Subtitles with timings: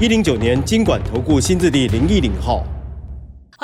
[0.00, 2.66] 一零九年金管投顾新字第零一零号。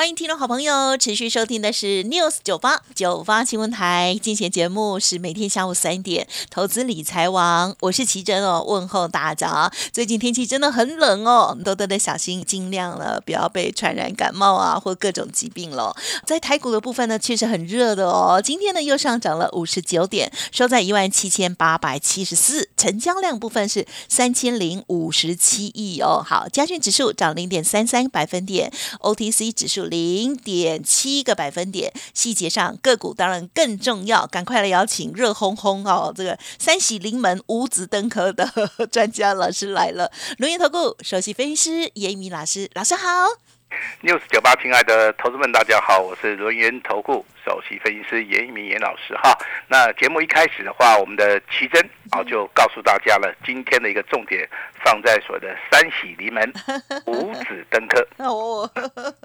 [0.00, 9.70] 欢迎听众好朋友持续收听的是 News 九八九八新闻台，今天节目是每天下午三点投资理财王，我是奇珍哦，问候大家。
[9.92, 15.94] 最近天气真的很冷哦，多多的小心，尽量了不要被传染感冒啊或各种疾病了。
[16.24, 26.24] 在台股的部分呢，确实很热的哦，今天呢又上涨了五十九点，收在一万七千八百七十四，成交量部分是三千零五十七亿哦。
[26.26, 29.89] 好，加权指数涨零点三三百分点，OTC 指数。
[29.90, 38.48] 零点七个百分点，细节上个股当然更重要，赶快来邀请热烘烘哦，这个三喜临门五子登科的
[38.90, 43.49] 专家老师来了，龙岩投顾首席分析师严明老师，老师好。
[44.02, 49.36] news 九八，亲爱的投资们，大家好，我是轮源投顾首席分析师严一鸣严老师哈。
[49.68, 54.48] 那节目一开始的话，我们的奇珍啊就告诉大家了，今天的一个重点
[54.84, 56.52] 放在所谓的三喜临门
[57.06, 58.68] 五子登科 哦，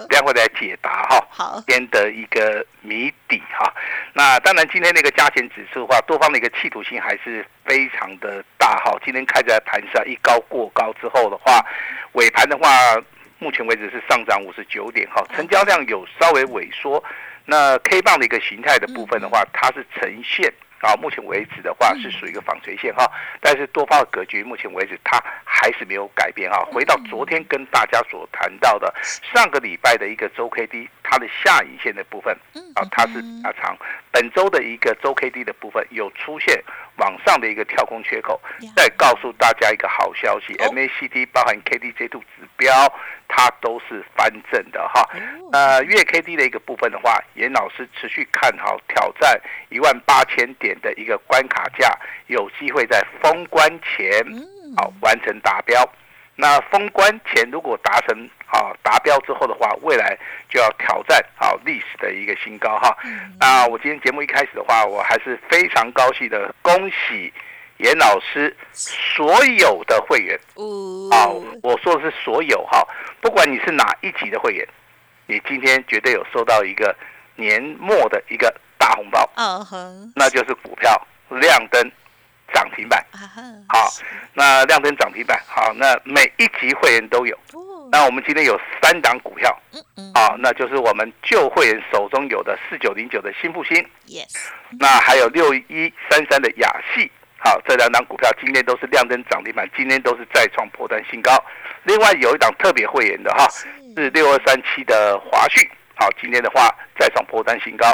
[0.10, 1.28] 这样会来解答哈。
[1.32, 3.74] 好，今天的一个谜底哈。
[4.14, 8.96] 那当然，今天那个加权指数的话，多方的一个企图性还是非常的大哈。
[9.04, 11.66] 今天开在盘上一高过高之后的话，
[12.14, 12.70] 尾盘的话。
[13.46, 17.04] 目前为止是上涨五十九点，哈，成交量有稍微萎缩。
[17.46, 23.06] 那 K 棒的一个形态的部分的话，它是呈现啊，目前为止的话是属于一个纺锤线哈。
[23.40, 26.66] 但是多方的格局，目前为止它还是没有改变哈。
[26.72, 28.92] 回到昨天跟大家所谈到的
[29.32, 32.36] 上个礼拜的一个周 K D，它的下影线的部分
[32.74, 33.78] 啊，它是加长。
[34.12, 36.64] 本周的一个周 K D 的部分有出现
[37.06, 38.42] 往上的一个跳空缺口。
[38.76, 42.70] 再告诉大家一个好消息，M A C D 包含 K D J two 指标。
[43.28, 45.04] 它都是翻正的哈，
[45.52, 51.92] 呃，月 K D 的一个部分的话，严老师持续看好挑战一万八千点的一个关卡价，
[52.28, 54.24] 有机会在封关前
[54.78, 55.84] 好完成达标。
[56.36, 60.18] 那封关前如果达成啊达标之后的话，未来
[60.50, 62.96] 就要挑战啊历史的一个新高哈。
[63.40, 67.34] 那我今天节目一开始的话，我还是非常高兴的，恭喜。
[67.80, 70.40] 严老师，所有的会员，
[71.12, 71.28] 啊，
[71.62, 72.82] 我说的是所有哈，
[73.20, 74.66] 不管你是哪一级的会员，
[75.26, 76.96] 你今天绝对有收到一个
[77.36, 80.90] 年末的一个大红包，嗯哼，那就是股票
[81.28, 81.92] 亮灯
[82.56, 83.06] 涨停板，
[83.68, 83.92] 好，
[84.34, 87.38] 那亮灯涨停板，好，那每一级会员都有，
[87.92, 89.52] 那我们今天有三档股票，
[90.14, 93.76] 好，那就是我们旧会员手中有的四九零九的新复兴
[94.08, 94.48] ，yes，
[94.80, 97.12] 那还有六一三三的雅戏。
[97.38, 101.32] 好，这两档股票今天都是亮灯涨停板，今天都是再创破断新高。
[101.84, 103.48] 另外有一档特别会员的哈，
[103.96, 107.86] 是六二三七的华讯，好，今天的话再创破断新高，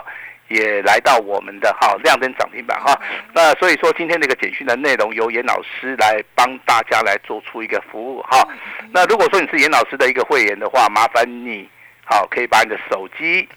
[0.51, 2.99] 也来到我们的哈亮灯涨停板哈。
[3.33, 8.47] 那所以说今天这个简讯的内容由严老师来帮大家来做出一个服务哈。
[8.91, 11.67] 那如果说你是严老师的一个会员的话，麻烦你
[12.03, 13.47] 好可以把你的手机。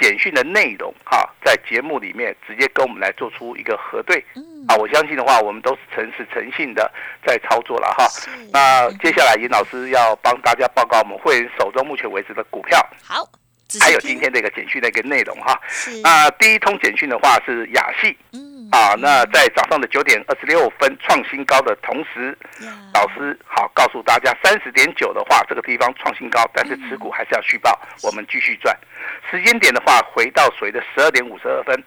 [0.00, 4.24] 简讯的内容哈，在节目里面直接跟我们来做出一个核对，
[4.68, 6.88] 啊，我相信的话，我们都是诚实诚信的
[7.26, 8.06] 在操作了哈。
[8.52, 13.28] 那接下来严老师要帮大家报告我们会员手中目前为止的股票，好，
[13.80, 15.60] 还有今天这个简讯的一个内容哈。
[16.02, 18.16] 那第一通简讯的话是雅系。
[18.70, 22.36] 啊，那在早上的九点二十六分创新高的同时，
[22.92, 28.76] 老师好告诉大家，三十点九的话，这个地方创新高，但是持股还是要续报，我们继续赚。
[29.30, 31.82] 时间点的话，回到谁的十二点五十二分，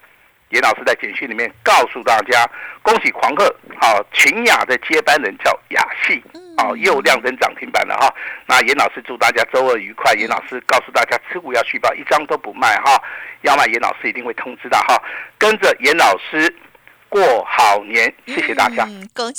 [0.51, 2.49] 严老师在简讯里面告诉大家，
[2.81, 6.23] 恭喜狂贺，好，秦雅的接班人叫雅戏，
[6.57, 8.13] 哦、啊，又亮灯涨停板了哈。
[8.45, 10.13] 那严老师祝大家周二愉快。
[10.13, 13.01] 严老师告诉大家，持股要续报，一张都不卖哈，
[13.41, 15.01] 要卖严老师一定会通知的哈。
[15.37, 16.53] 跟着严老师。
[17.11, 18.87] 过好年，谢谢大家。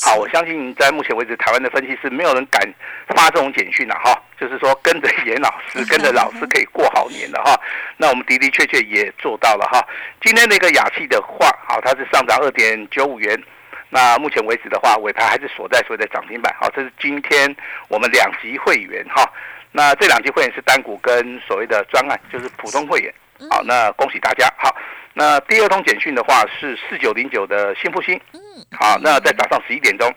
[0.04, 2.62] 好，我相信在目前为止，台湾的分析师没有人敢
[3.08, 4.12] 发这种简讯了哈。
[4.38, 7.58] 就是说，跟着严老师， 跟着老师可以过好年的哈。
[7.96, 9.80] 那我们的的确确也做到了哈。
[10.20, 13.42] 今天那个雅气的话，好，它是上涨二点九五元。
[13.88, 16.54] 那目前为止的话，尾盘还是锁在所谓的涨停板。
[16.60, 17.56] 好，这是今天
[17.88, 19.24] 我们两级会员哈。
[19.70, 23.10] 那这两级会员是单股跟所谓的专案，就是普通会员。
[23.48, 24.46] 好，那恭喜大家。
[24.58, 24.76] 好。
[25.14, 28.40] 那第二通简讯的话是四九零九的新复兴，嗯，
[28.78, 30.12] 好，那在早上十一点钟，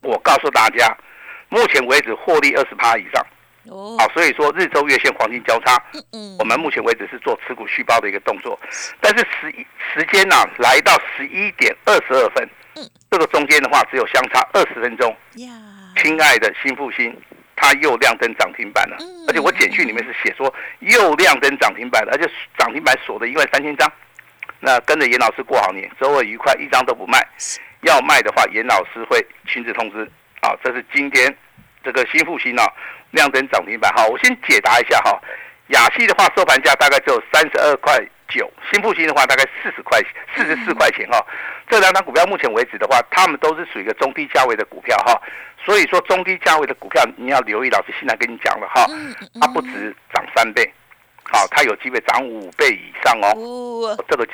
[0.00, 0.96] 我告诉大家，
[1.48, 3.26] 目前为止获利二十趴以上。
[3.66, 5.80] 哦，好，所以说日周月线黄金交叉，
[6.12, 8.58] 嗯我们目前为止是做持股续报的一个动作，
[9.00, 9.54] 但是时
[9.94, 12.44] 时间呢、来到十一点二十二分，
[12.74, 12.82] 嗯。
[13.08, 15.14] 这个中间的话只有相差二十分钟。
[15.36, 15.52] 呀，
[15.96, 17.16] 亲爱的新复兴，
[17.62, 22.28] 它又亮灯涨停板了，嗯而且我简讯里面是写说又亮灯涨停板了，而且
[22.58, 23.90] 涨停板锁的一万三千张。
[24.58, 27.24] 那跟着严老师过好年，周二愉快，一张都不卖。
[27.82, 30.02] 要卖的话，严老师会亲自通知。
[30.40, 31.32] 啊，这是今天
[31.84, 32.66] 这个新复兴啊
[33.12, 33.92] 亮灯涨停板。
[33.94, 35.16] 好，我先解答一下哈。
[35.68, 37.96] 雅系的话收盘价大概只有三十二块
[38.28, 40.00] 九，新复兴的话大概四十块
[40.34, 41.24] 四十四块钱哈。
[41.72, 45.18] 这两档股票目前为止的话，它们都是属于一个中低价位的股票哈。
[45.64, 48.86] 所以说中低价位的股票你要留意，老师现在跟你讲了哈，
[49.40, 50.70] 它不止涨三倍，
[51.22, 53.32] 好，它有机会涨五倍以上哦。
[53.40, 54.32] 哦，这个就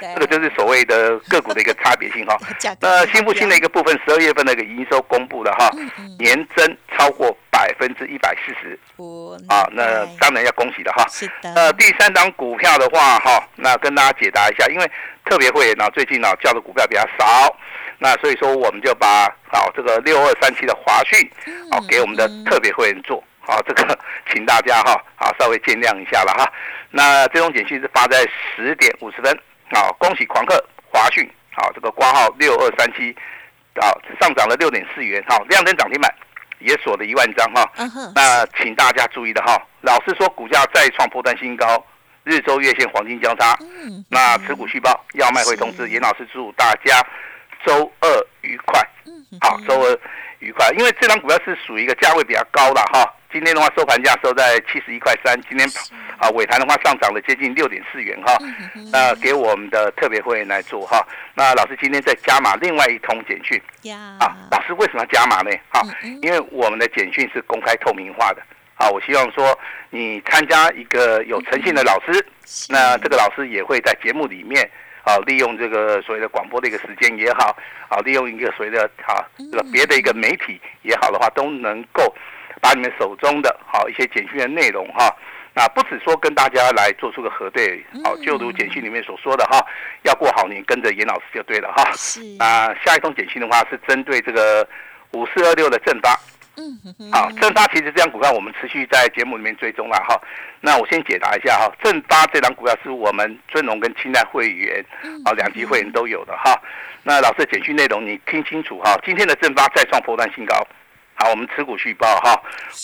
[0.00, 2.34] 这个就是所谓的个股的一个差别性哈。
[2.80, 5.68] 那新复兴的一个部分，十二月份的一个营收公布了哈，
[5.98, 11.06] 嗯年增超过百分之一百四十哦啊，那当然要恭喜了哈。
[11.10, 14.90] 是的，呃，第三档股票的话哈，那跟大家解答一下，因为
[15.26, 17.54] 特别会员呢最近呢叫的股票比较少，
[17.98, 23.22] 那所以说我们就把好这个六二三七的华讯嗯好给我们的特别会员做。
[23.40, 23.98] 好，这个
[24.32, 26.50] 请大家哈，好稍微见谅一下了哈。
[26.90, 28.26] 那这种简讯是发在
[28.56, 29.38] 十点五十分，
[29.74, 33.14] 好，恭喜狂客华讯，好，这个挂号六二三七，
[33.80, 36.14] 好上涨了六点四元，好亮灯涨停板，
[36.60, 37.70] 也锁了一万张哈。
[38.14, 41.84] 那请大家注意的哈，老师说股价再创波段新高，
[42.24, 47.04] 日周月线黄金交叉，嗯，那持股续报要卖会通知，是严老师祝大家
[47.66, 48.80] 周二愉快。
[49.06, 49.98] 嗯好，周二
[50.40, 53.04] 愉快，因为这张股票是属于一个价位比较高的哈。
[53.32, 55.68] 今天的话收盘价收在七十一块三，今天
[56.18, 58.36] 啊尾盘的话上涨了接近六点四元哈。
[58.40, 61.06] 嗯那给我们的特别会员来做哈。
[61.34, 65.50] 那老师今天再加码另外一通简讯呀，啊，老师为什么要加码呢？
[65.68, 68.42] 好嗯嗯，因为我们的简讯是公开透明化的。
[68.74, 69.56] 啊，我希望说
[69.90, 72.26] 你参加一个有诚信的老师，
[72.68, 74.68] 那这个老师也会在节目里面
[75.04, 77.56] 啊，利用这个所谓的广播的一个时间也好，
[77.88, 82.14] 啊，利用一个所谓的啊这个别的一个媒体也好的话，都能够
[82.60, 85.14] 把你们手中的好一些简讯的内容哈。
[85.52, 89.58] 那不止说跟大家来做出个核对，好，就如简讯里面所说的哈，
[90.04, 91.90] 要过好年，跟着严老师就对了哈。
[91.92, 94.66] 是，那下一通简讯的话是针对这个
[95.10, 96.16] 五四二六的正发，
[96.60, 100.20] 嗯哼哼，好，正发其实这张股票我们持续在节目里面追踪了哈。
[100.60, 104.84] 那我先解答一下哈，正发这张股票是我们尊荣跟清代会员
[105.24, 106.54] 啊两级会员都有的哈。
[107.02, 110.54] 那老师的简讯内容你听清楚哈，今天的正发再创波段新高，
[111.14, 112.38] 好，我们持股续报哈，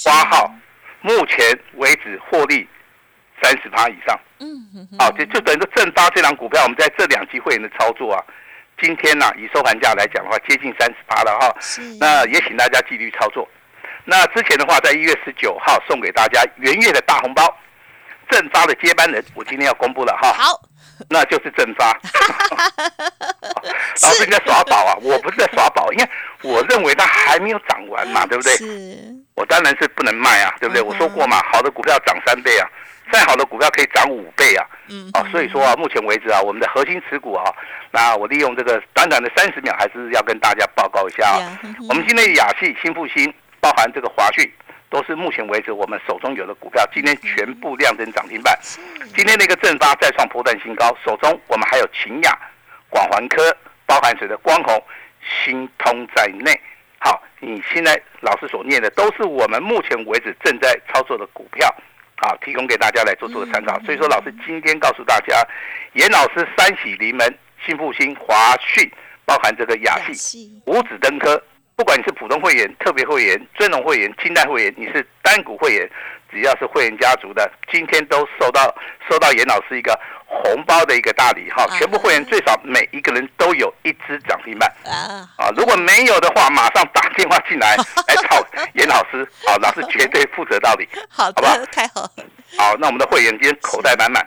[0.06, 0.50] 八号
[1.02, 1.38] 目前
[1.74, 2.66] 为止获利
[3.42, 8.24] 三十趴以上，嗯哼哼，好，就就等于说正发这张股票我们在这两级会员的操作啊，
[8.80, 11.54] 今天呢、以收盘价来讲的话，接近三十八了哈。
[12.00, 13.46] 那也请大家纪律操作。
[14.08, 17.42] 那之前的话，在一月十九号送给大家元月的大红包，
[18.30, 20.60] 正发的接班人，我今天要公布了哈，好，
[21.10, 21.92] 那就是正发。
[24.02, 24.94] 老师你在耍宝啊？
[25.02, 26.08] 我不是在耍宝，因为
[26.42, 28.52] 我认为它还没有涨完嘛，对不对？
[28.56, 30.80] 是，我当然是不能卖啊，对不对？
[30.80, 32.68] 我说过嘛，好的股票涨三倍啊，
[33.10, 34.64] 再好的股票可以涨五倍啊。
[34.88, 37.52] 嗯啊，所以说啊，目前为止啊，我们的核心持股啊，
[37.90, 41.58] 那我利用这个短短的三十秒，还是要跟大家报告一下啊。
[41.88, 43.32] 我们今天的雅戏、新复兴，
[43.66, 44.48] 包含这个华讯，
[44.88, 48.56] 都是目前为止我们手中有的股票，今天全部亮灯涨停板。
[49.12, 52.38] 今天的一个正发再创波段新高，手中我们还有秦雅、
[52.88, 53.42] 广环科，
[53.84, 54.80] 包含谁的光弘、
[55.20, 56.52] 新通在内。
[57.00, 61.68] 好，你现在老师所念的都是我们目前为止正在操作的股票，
[62.18, 63.80] 好，提供给大家来做做个参考。
[63.80, 65.34] 所以说，老师今天告诉大家，
[65.94, 68.88] 严老师三喜临门，新复兴、华讯，
[69.24, 71.42] 包含这个雅系，五指登科，
[71.76, 75.86] 不管你是普通会员、特别会员、尊荣会员、清代会员，你是单股会员，
[76.32, 78.74] 只要是会员家族的，今天都收到
[79.10, 79.92] 收到严老师一个
[80.24, 81.64] 红包的一个大礼哈！
[81.64, 85.52] 啊全部会员最少每一个人都有一只涨停板啊，啊！
[85.54, 87.76] 如果没有的话，马上打电话进来
[88.08, 88.42] 来找
[88.72, 90.88] 严老师，好，老师绝对负责到底。
[91.10, 92.10] 好好不好的，太好，
[92.56, 94.26] 好，那我们的会员今天口袋满满，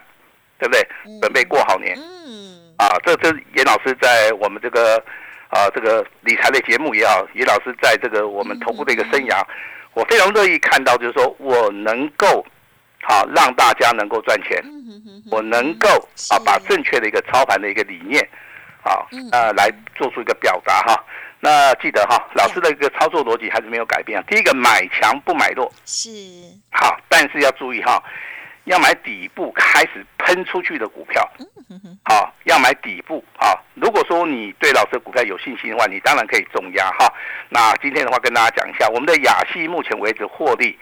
[0.56, 0.86] 对不对？
[1.20, 1.98] 准备过好年。
[1.98, 5.04] 嗯，啊，这这严老师在我们这个
[5.50, 9.44] 啊这个理财的节目也好，于老师在这个我们投顾的一个生涯，
[9.94, 12.44] 我非常乐意看到，就是说我能够
[13.02, 14.62] 好、让大家能够赚钱，
[15.30, 15.88] 我能够
[16.30, 18.22] 啊把正确的一个操盘的一个理念，
[18.82, 21.04] 啊嗯呃来做出一个表达哈。
[21.40, 24.24] 那记得哈，老师的一个操作逻辑还是没有改变啊。
[24.28, 26.10] 第一个买强不买弱，是，
[26.70, 28.00] 好，但是要注意哈，
[28.70, 31.28] 要买底部开始喷出去的股票，
[32.04, 33.58] 好，要买底部啊。
[33.74, 37.12] 如果说你对老师的股票有信心的话，你当然可以重压哈。
[37.48, 40.78] 那今天的话跟大家讲一下，我们的雅西目前为止获利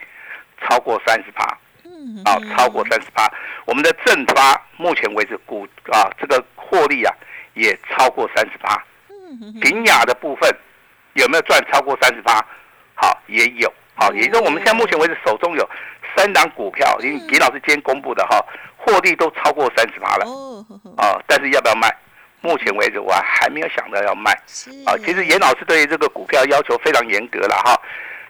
[0.61, 1.45] 超过三十趴，
[2.25, 3.27] 啊，超过三十趴。
[3.65, 7.11] 我们的正发目前为止股啊这个获利啊
[7.55, 8.79] 也超过三十趴。
[9.61, 10.55] 平雅的部分
[11.13, 12.33] 有没有赚超过三十趴？
[12.93, 13.73] 好，也有。
[13.95, 15.69] 好，也就是我们现在目前为止手中有
[16.15, 18.43] 三档股票，因为给老师今天公布的哈，
[18.77, 20.25] 获利都超过三十趴了。
[20.25, 20.65] 哦。
[20.97, 21.93] 啊，但是要不要卖？
[22.41, 24.31] 目前为止我还没有想到要卖。
[24.85, 27.75] 啊，其实严老师对于这个股票要求非常严格了哈。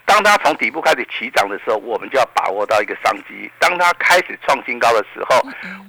[0.06, 5.40] 当它从底部开始起涨的时候，我们就要把握到一个商机；当它开始创新高的时候，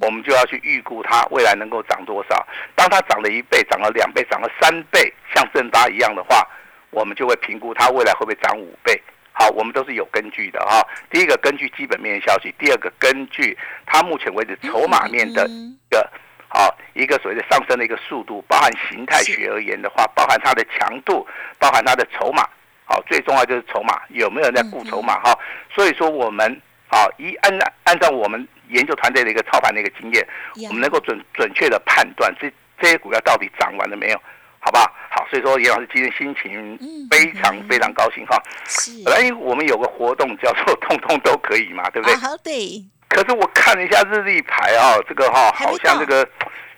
[0.03, 2.47] 我们就要去预估它未来能够涨多少。
[2.75, 6.47] 当它涨了一倍、涨了两倍、涨了三倍，像正八一样的话，
[6.91, 9.01] 我们就会评估它未来会不会涨五倍。
[9.41, 10.87] 好，我们都是有根据的哈。
[11.11, 13.57] 第一个根据基本面消息，第二个根据
[13.87, 16.07] 它目前为止筹码面的一个
[16.47, 21.27] 好一个所谓的上升的一个速度，包含形态学而言的话，包含它的强度，
[21.59, 22.47] 包含它的筹码。
[22.85, 25.35] 好，最重要就是筹码有没有人在顾筹码哈。
[25.75, 30.29] 所以说我们好一按按照我们研究团队的一个操盘的一个经验，
[30.69, 34.21] 我们能够准准确的判断这这些股票到底涨完了没有。
[34.63, 36.79] 好吧，好，所以说严老师今天心情
[37.11, 38.41] 非常非常高兴哈。
[38.67, 42.15] 是，本来我们有个活动叫做“通通都可以”嘛，对不对？
[42.17, 42.85] 好对。
[43.09, 46.29] 可是我看了一下日历牌啊，这个哈好像这个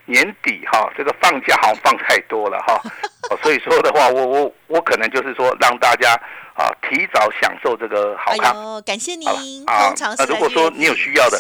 [0.06, 2.80] 年底哈，这个放假好像放太多了哈。
[3.42, 6.12] 所以说的话，我我我可能就是说让大家
[6.54, 8.54] 啊提早享受这个好看。
[8.82, 9.28] 感谢您
[9.66, 9.92] 啊。
[10.16, 11.38] 那如果说你有需要的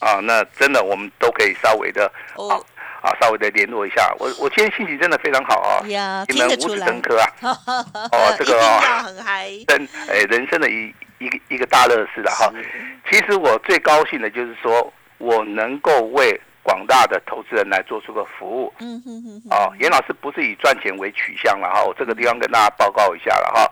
[0.00, 2.06] 啊，那真的我们都可以稍微的
[2.50, 2.58] 啊。
[3.04, 5.84] 啊，稍微的联络一下，我我今天心情真的非常好啊！
[6.26, 7.28] 你们五子登科啊！
[8.10, 8.80] 哦，这个哦，
[9.68, 12.50] 人哎，人生的一一个一个大乐事了哈。
[13.10, 18.72] 其实我最高兴的就是说我能够为广大的投资人来做出个服务。
[18.78, 19.42] 嗯哼哼。
[19.50, 23.70] 哦，严老师不是以赚钱为取向了哈，我这个地方跟大家报告一下了哈。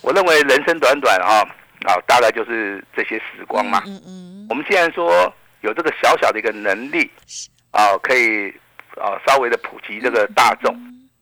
[0.00, 1.44] 我认为人生短短哈，
[1.86, 3.82] 啊，大概就是这些时光嘛。
[3.84, 4.46] 嗯嗯。
[4.48, 5.10] 我们既然说
[5.62, 7.10] 有这个小小的一个能力。
[7.70, 8.48] 啊，可以
[8.96, 10.74] 啊，稍微的普及这个大众。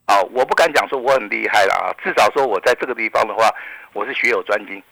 [0.07, 3.55] 啊，我不敢讲说我很厉害了啊，至少说我在这个地方的话，
[3.93, 4.83] 我是学有专精，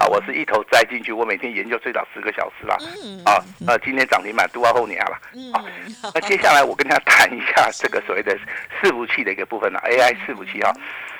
[0.00, 2.76] 啊，我是一头栽进去，我每天研究最少十个小时啦，
[3.24, 5.12] 啊，那今天涨停板都要后年了，
[5.52, 5.62] 啊，
[6.12, 8.36] 那接下来我跟大家谈一下这个所谓的
[8.82, 10.72] 伺服器的一个部分了，AI 伺服器啊，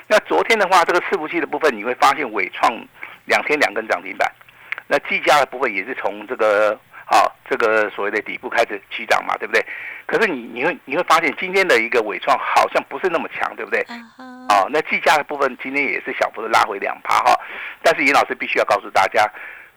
[0.07, 2.69] 那昨天的话，这个伺服器的部分你会发现伟创
[3.23, 4.29] 两天两根涨停板，
[4.87, 6.77] 那技嘉的部分也是从这个。
[7.07, 9.63] 好，这个所谓的底部开始起涨嘛，对不对？
[10.07, 13.79] 可是你你会你会发现今天的一个尾创好像不是那么强，对不对？
[14.49, 17.39] 哦，那计价的部分今天也是小幅的拉回两趴哈。
[17.83, 19.23] 但是尹老师必须要告诉大家，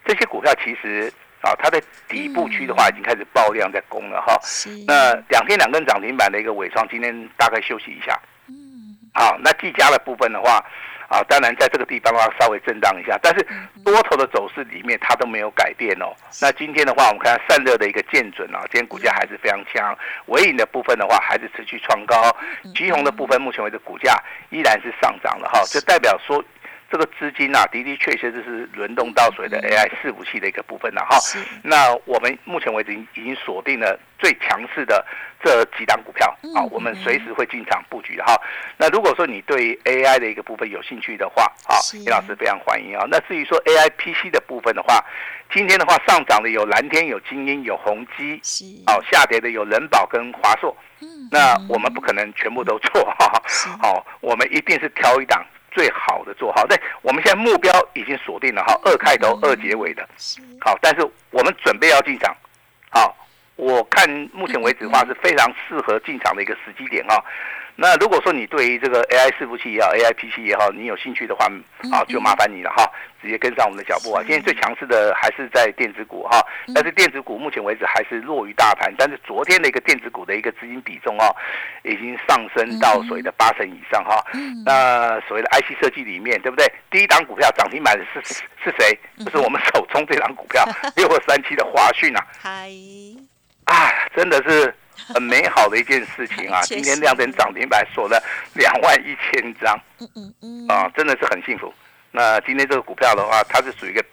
[0.07, 4.39] 这些股票其实啊，它的底部区的话已经开始爆量在攻了哈。
[4.87, 8.19] 那两天两根涨停板的一个尾创，今天大概休息一下。
[8.49, 8.97] 嗯。
[9.13, 10.65] 好，那计价的部分的话。
[11.09, 13.47] 啊，当然，在这个地方的话，稍微震荡一下，但是
[13.83, 16.13] 多头的走势里面，它都没有改变哦。
[16.41, 19.97] 那今天的话，我们看散热的一个见准啊，今天股价还是非常强。
[20.27, 22.37] 尾影的部分的话，还是持续创高。
[22.75, 26.45] 旗红的部分，目前为止股价依然是上涨的哈，就代表说。
[26.91, 31.19] 这个资金啊，的的确确就是轮动到所谓的 AI 伺服器的一个部分了哈。
[31.63, 35.05] 那我们目前为止已经锁定了最强势的
[35.45, 38.35] 这几档股票啊，我们随时会进场布局的哈。
[38.79, 43.05] 那如果说你对 AI 的一个部分有兴趣的话啊，李老师非常欢迎啊。
[43.11, 45.05] 那至于说 AI PC 的部分的话，
[45.53, 48.41] 今天的话上涨的有蓝天、有精英、有宏基，
[48.87, 50.75] 哦，下跌的有人保跟华硕。
[51.31, 53.43] 那我们不可能全部都做哈。
[53.83, 55.45] 好，我们一定是挑一档。
[55.79, 60.05] 最好的做好，对，我们现在目标已经锁定了哈，二开头二结尾的，
[60.61, 62.37] 好，但是我们准备要进场，
[62.91, 63.17] 好，
[63.55, 63.81] 我
[64.33, 67.23] 目前为止的话是非常适合进场的一个时机点哈。
[67.81, 71.47] 那如果说你对于这个 AI 伺服器也好，AI PC 也好，你有兴趣的话，
[71.93, 72.85] 啊，就麻烦你了哈，
[73.23, 74.21] 直接跟上我们的脚步啊。
[74.25, 81.31] 今天最强势的还是在电子股哈，但是电子股目前为止还是弱于大盘，但是昨天的一个电子股的一个资金比重哦，
[81.85, 84.25] 已经上升到所谓的八成以上哈。
[84.65, 86.67] 那所谓的 IC 设计里面，对不对？
[86.91, 88.21] 第一档股票涨停板的是
[88.65, 88.99] 是谁？
[89.25, 90.65] 就是我们手中这档股票
[90.97, 92.27] 六二三七的华讯啊。
[92.43, 92.69] 嗨，
[93.69, 94.75] 啊，真的是。
[95.15, 96.61] 很 美好的一件事情啊！
[96.67, 98.21] 今天亮灯涨停板锁了
[98.55, 101.73] 两万一千张，嗯嗯嗯，啊，真的是很幸福。
[102.11, 104.05] 那今天这个股票的话，它是属于一个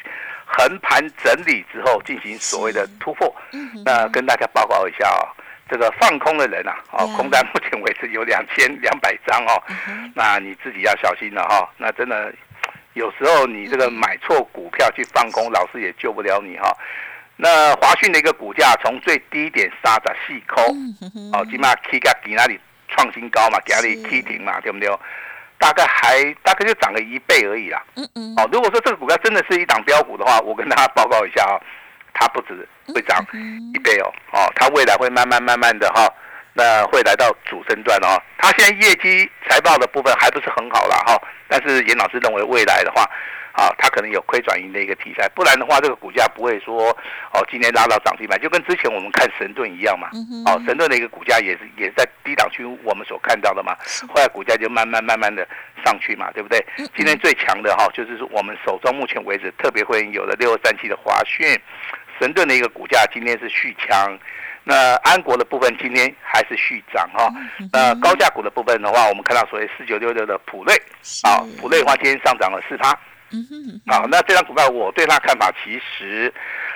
[0.46, 3.36] 横盘整理之后进行所谓的突破。
[3.84, 5.34] 那跟大家报告一下啊，
[5.68, 9.62] 这个放空的人啊，哦，空单目前为止有两千两百张哦，
[10.14, 11.68] 那你自己要小心了哈。
[11.78, 12.32] 那真的
[12.94, 16.72] 有时候你这个买错股票去放空，老师也救不了你哈。
[17.38, 20.62] 那华讯的一个股价从最低点杀到细抠，
[21.34, 24.90] 哦，起码 K 价给那里创新高嘛，给那里 K 停嘛，对不对？
[25.58, 27.84] 大概还大概就涨了一倍而已啦。
[27.96, 28.34] 嗯嗯。
[28.38, 31.60] 哦，如果说这个股票真的是一档标股的话，我跟大家报告一下啊，
[32.14, 33.26] 它不止会涨
[33.74, 36.08] 一倍哦，哦，它未来会慢慢慢慢的哈，
[36.54, 38.22] 那会来到主升段哦。
[38.38, 43.06] 它现在业绩财报的部分还不是很好啦哈，但是严老师认为未来的话。
[43.56, 46.90] 啊，它可能有亏转盈的一个题材，不然的话，这个股价不会说
[47.32, 50.10] 哦，今天拉到涨停板，就跟之前我们看神盾一样嘛。
[50.46, 53.74] 哦，神盾的一个股价也是也是在低档区，我们所看到的嘛。
[54.10, 55.48] 后来股价就慢慢慢慢的
[55.86, 56.64] 上去嘛，对不对？
[56.96, 61.58] 今天最强的哈，就是我们手中目前为止特别会有的六二三七的华讯，
[62.20, 64.20] 神盾的一个股价今天是续强。
[64.68, 67.32] 那安国的部分今天还是续涨哈。
[67.72, 70.76] 那高价股的部分的话，我们看到所谓四九六六的普瑞，
[71.24, 72.92] 啊，普瑞的话今天上涨了四趴。
[73.36, 76.34] 嗯哼，好，那这张股票我对它看法其实，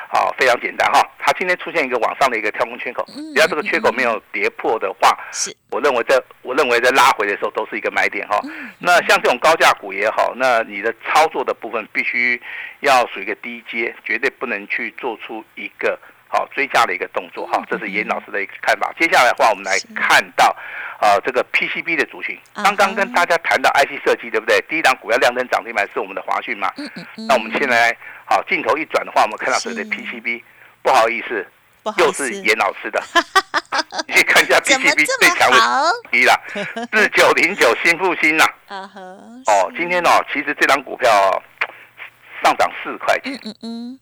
[0.09, 1.01] 啊非常简单哈。
[1.17, 8.41] 它今天出现一个往上的一个跳空缺口，只要这个缺口没有跌破的话，是，我认为在我认为在拉回的时候都是一个买点哈。
[8.77, 12.41] 那像这种高价股也好，那你的操作的部分必须
[12.81, 15.97] 要属于一个低阶，绝对不能去做出一个。
[16.31, 18.93] 好追加的一个动作哈，这是严老师的一个看法。
[18.99, 20.55] 接下来的话，我们来看到，
[21.01, 22.37] 呃，这个 PCB 的族群。
[22.53, 24.59] 刚刚跟大家谈到 IC 设计，对不对？
[24.69, 26.71] 第一档股票亮灯涨停板是我们的华讯嘛？
[26.77, 27.27] 嗯嗯嗯。
[27.27, 30.43] 那我们现在好镜头一转的话，我们看到这的 PCB，
[30.81, 31.45] 不好意思，
[31.97, 33.01] 又是严老师的。
[34.07, 35.57] 你去看一下 PCB 最强的
[36.11, 36.35] 一啦，
[36.91, 38.45] 四九零九新复兴呐。
[38.69, 41.09] 哦，今天哦，其实这张股票
[42.43, 43.33] 上涨四块钱。
[43.33, 43.99] 嗯嗯嗯。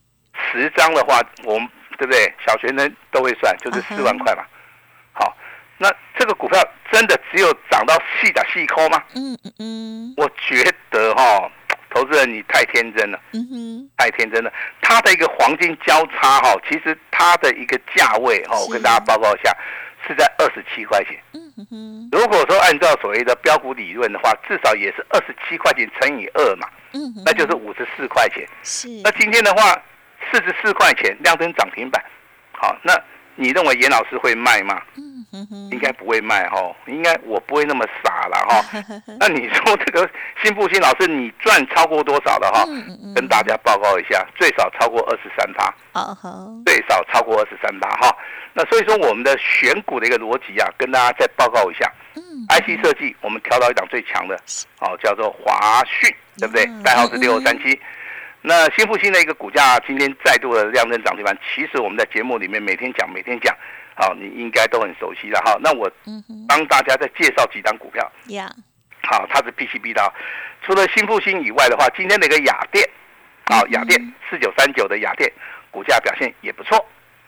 [0.51, 1.69] 十张的话，我们。
[1.99, 2.31] 对不对？
[2.45, 4.43] 小学生都会算，就是四万块嘛。
[4.43, 4.47] 好，
[5.77, 6.59] 那这个股票
[6.91, 9.03] 真的只有涨到细打细抠吗？
[9.15, 10.13] 嗯嗯嗯。
[10.17, 11.49] 我觉得哈，
[11.89, 13.19] 投资人你太天真了。
[13.33, 13.89] 嗯哼。
[13.97, 14.51] 太天真了。
[14.81, 19.55] 它的一个黄金交叉哈，其实它的一个价位哈，我跟大家报告一下，
[20.07, 21.17] 是在二十七块钱。
[21.33, 22.09] 嗯哼。
[22.11, 26.67] 如果说按照所谓的标股理论的话，至少也是二十七块钱乘以二嘛。
[26.93, 28.47] 嗯那就是五十四块钱。
[28.63, 28.87] 是。
[29.03, 29.81] 那今天的话。
[30.29, 32.03] 四十四块钱亮灯涨停板，
[32.51, 32.93] 好，那
[33.35, 34.81] 你认为严老师会卖吗？
[35.71, 38.83] 应该不会卖哈，应该我不会那么傻了哈。
[39.19, 40.09] 那你说这个
[40.41, 42.65] 新复兴老师，你赚超过多少的哈？
[43.13, 45.73] 跟大家报告一下，最少超过二十三趴，
[46.65, 48.15] 最少超过二十三趴哈。
[48.53, 51.91] 那所以说我们的选股的一个逻辑啊，跟大家再报告一下。
[52.49, 54.35] IC 设计我们挑到一档最强的，
[54.79, 56.65] 哦，叫做华讯，对不对？
[56.83, 57.79] 代号是六三七。
[58.41, 63.55] 那新复兴的一个股价今天再度的亮灯涨停板，其实我们在节目里面每天讲，每天讲，
[63.99, 65.57] 好，你应该都很熟悉了哈。
[65.59, 65.91] 那我
[66.47, 68.11] 帮大家再介绍几张股票，
[69.01, 70.13] 好，它是 PCB 的，
[70.61, 72.87] 除了新复兴以外的话，今天的一个雅电，
[73.45, 75.31] 好，雅电四九三九的雅电
[75.71, 76.77] 股价表现也不错。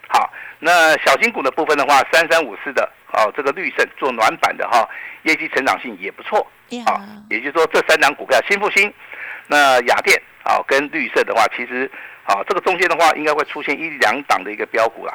[0.07, 4.87] 好，那小型股的部分的话，三三五四的，哦，这个绿盛做暖板的哈，
[5.23, 6.45] 业绩成长性也不错。
[6.85, 7.01] 好，
[7.31, 8.93] 也就是说这三档股票，新复兴，
[9.47, 10.21] 那雅电。
[10.49, 11.89] 好，跟绿色的话，其实，
[12.23, 15.13] 好，这个中间的话，应该会出现一两档的一个标股啦。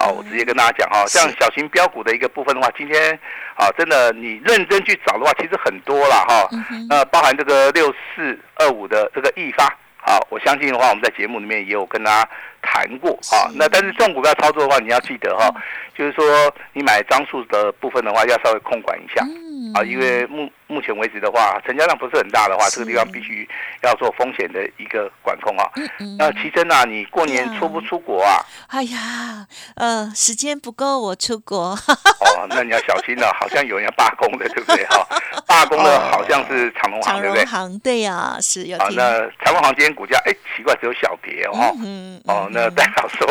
[0.00, 3.16] 好，我直接跟大家讲哈，像小型标股的一个部分的话，今天，
[3.56, 6.48] 啊，真的你认真去找的话，其实很多了哈。
[6.90, 9.64] 呃，包含这个六四二五的这个易发。
[10.06, 12.28] 好，我相信的话，我们在节目里面也有跟大家
[12.60, 13.48] 谈过啊。
[13.54, 15.48] 那但是这种股票操作的话，你要记得哈，
[15.96, 19.24] 就是说你买张数的部分的话，要稍微控管一下
[19.72, 23.48] 啊，因为目目前为止的话，成交量不是很大的话，这个地方必须
[23.82, 25.70] 要做风险的一个管控啊。
[26.18, 28.40] 那奇珍啊，你过年出不出国啊？
[28.68, 29.46] 哎呀，
[29.76, 31.74] 呃，时间不够我出国。
[31.74, 34.84] 哦，那你要小心了， 好像有人要罢工的，对不对？
[34.86, 35.06] 哈，
[35.46, 37.44] 罢工的好像是长隆行，对不对？
[37.44, 38.78] 长行对呀，是有。
[38.78, 41.74] 啊，那长隆行今天股价哎奇怪，只有小跌哦。
[41.84, 43.26] 嗯哦，那代表说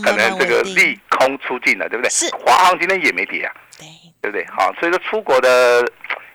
[0.00, 2.10] 可能这个利空出尽了，对不对？
[2.10, 2.30] 是。
[2.36, 3.52] 华航今天也没跌啊。
[3.78, 3.86] 对。
[4.22, 4.46] 对不对？
[4.48, 5.84] 好，所以说出国的。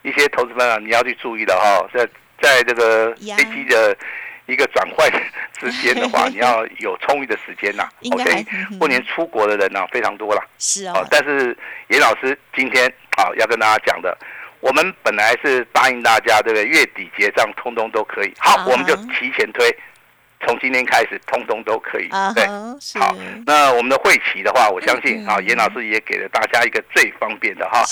[0.05, 2.07] 一些投资们啊，你要去注意的哈，在
[2.39, 3.97] 在这个飞机的
[4.45, 5.09] 一个转换
[5.59, 7.89] 之间的话， 你要有充裕的时间呐。
[8.11, 8.45] OK，
[8.77, 10.47] 过年出国的人呢非常多了。
[10.59, 11.05] 是哦。
[11.09, 12.85] 但是严老师今天
[13.17, 14.15] 啊要跟大家讲的，
[14.59, 16.65] 我们本来是答应大家，对不对？
[16.65, 18.31] 月底结账通通都可以。
[18.37, 19.75] 好，我们就提前推。
[20.45, 22.08] 从今天开始，通通都可以。
[22.36, 22.45] 对，
[22.99, 23.15] 好。
[23.45, 27.84] 那我们的会期的话，我相信啊，严老师也给了大家一个最方便的哈。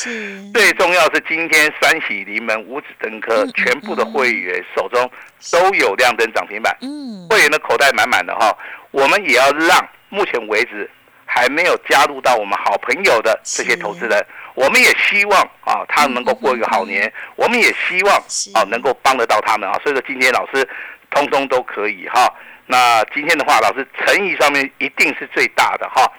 [0.53, 5.09] 最重要是今天三喜临门五指登科，全部的会员手中
[5.51, 6.75] 都有亮灯涨停板。
[6.81, 7.27] 嗯。
[7.29, 8.55] 会员的口袋满满的哈，
[8.91, 10.89] 我们也要让目前为止
[11.25, 17.11] 还没有加入到我们好朋友的这些投资人，我们也希望啊，他能够过一个好年。
[17.35, 18.15] 我们也希望
[18.53, 19.79] 啊，能够帮得到他们啊。
[19.83, 20.67] 所以说，今天老师。
[21.13, 22.33] 通通都可以哈，
[22.65, 26.11] 那今天的话，老师诚意上面一定是最大的哈。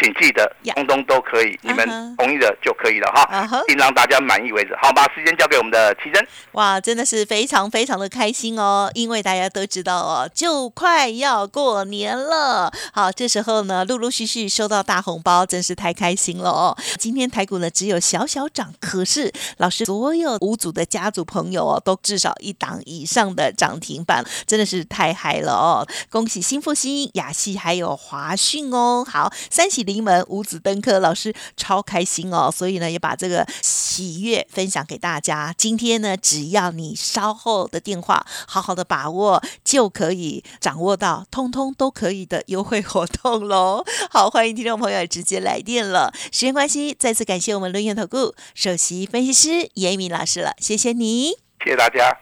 [0.00, 4.76] 请记得，通通都可以，你们同意的就可以了哈，并让大家满意为止。
[4.80, 6.24] 好，把时间交给我们的奇珍。
[6.52, 12.72] 哇，真的是非常非常的开心哦，因为大家都知道哦，就快要过年了。
[12.92, 16.76] 好，这时候呢，陆陆续续收到大红包，真是太开心了哦。
[16.96, 25.84] 今天台股呢只有小小涨，可是老师所有五组的家族朋友哦，都至少一档以上的涨停板，真的是太嗨了哦！
[26.08, 29.04] 恭喜新复兴、雅戏还有华讯哦。
[29.04, 29.87] 好，三喜。
[29.88, 35.54] 临门五子登科，老师超开心哦，所以呢也把这个喜悦分享给大家。
[35.56, 43.82] 今天呢，只要你稍后的电话好好的把握，就可以掌握到通通都可以的优惠活动喽。
[44.12, 46.12] 好，欢迎听众朋友直接来电了。
[46.30, 51.30] 时间关系，再次感谢我们轮源投顾首席分析师严敏老师了，谢谢你，
[51.64, 52.14] 谢谢大家。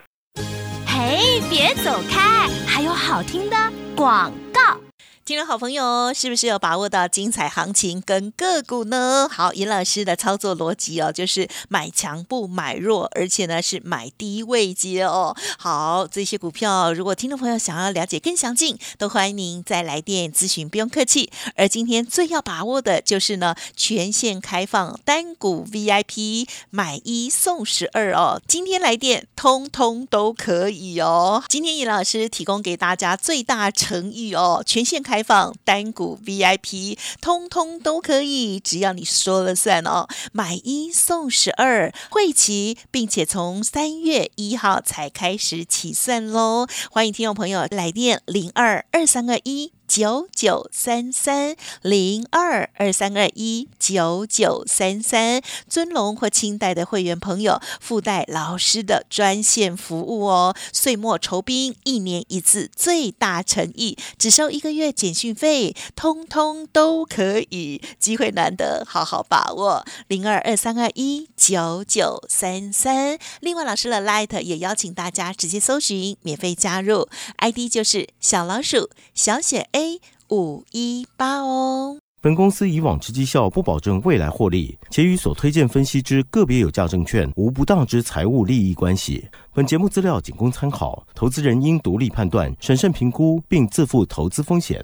[0.87, 3.57] 嘿，别走开，还有好听的
[3.97, 4.86] 广告。
[5.27, 9.29] 听众好朋友，是不是有把握到精彩行情跟个股呢？
[9.29, 15.37] 好，严老师的操作逻辑哦，就是买强不买弱，而且呢是买低位接哦。
[15.59, 21.29] 好，这些股票如果听众朋友想要了解更详尽，都欢迎您再来电咨询，不用客气。
[21.57, 28.41] 而今天最要把握的就是呢，全线开放单股 VIP 买一送十二哦。
[28.47, 31.43] 今天来电通通都可以哦。
[31.49, 35.16] 今天严老师提供给大家最大诚意哦，全线开。
[35.17, 40.07] 开放单股 VIP，通通都可以，只要你说了算哦。
[40.33, 46.67] 买一送十二，会齐，并且从三月一号才开始起算喽。
[46.91, 49.76] 欢迎听众朋友来电零二二三个一。
[49.87, 60.55] 九九三三零二二三二一九九三三，尊龙或清代的会员朋友附带老师的专线服务哦。
[60.73, 67.81] 岁末酬宾，一年一次，最大诚意，只收一个月简讯费，通通都可以。
[67.99, 69.85] 机会难得，好好把握。
[70.09, 73.19] 零二二三二一九九三三。
[73.41, 79.69] 另外，老师的 Light 也邀请大家直接搜寻，免费加入，ID 就是小老鼠小写。
[79.77, 81.99] A 五一八哦。
[82.23, 89.29] 本公司以往之绩效不保证未来获利，且与所推荐分析之个别有价证券无不当之财务利益关系。
[89.53, 94.83] 本节目资料仅供参考，投资人应独立判断、审慎评估，并自负投资风险。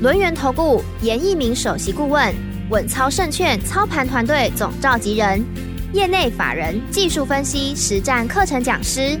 [0.00, 2.34] 轮源投顾严一鸣首席顾问，
[2.70, 5.44] 稳操胜券操盘团队总召集人，
[5.92, 9.20] 业内法人技术分析实战课程讲师。